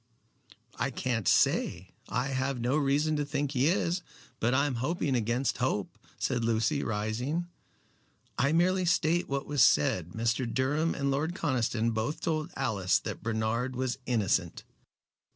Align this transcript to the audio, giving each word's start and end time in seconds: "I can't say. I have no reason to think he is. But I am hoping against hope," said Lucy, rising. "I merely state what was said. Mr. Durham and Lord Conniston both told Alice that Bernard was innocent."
"I 0.77 0.89
can't 0.89 1.27
say. 1.27 1.91
I 2.09 2.29
have 2.29 2.59
no 2.59 2.75
reason 2.75 3.15
to 3.17 3.23
think 3.23 3.51
he 3.51 3.67
is. 3.67 4.01
But 4.39 4.55
I 4.55 4.65
am 4.65 4.73
hoping 4.81 5.13
against 5.13 5.59
hope," 5.59 5.95
said 6.17 6.43
Lucy, 6.43 6.83
rising. 6.83 7.45
"I 8.35 8.51
merely 8.51 8.85
state 8.85 9.29
what 9.29 9.45
was 9.45 9.61
said. 9.61 10.13
Mr. 10.13 10.51
Durham 10.51 10.95
and 10.95 11.11
Lord 11.11 11.35
Conniston 11.35 11.91
both 11.91 12.19
told 12.21 12.49
Alice 12.55 12.97
that 12.97 13.21
Bernard 13.21 13.75
was 13.75 13.99
innocent." 14.07 14.63